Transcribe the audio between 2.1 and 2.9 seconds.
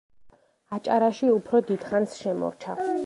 შემორჩა.